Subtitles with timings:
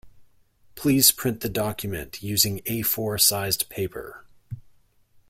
[0.73, 4.25] Please print the document using A-four sized paper.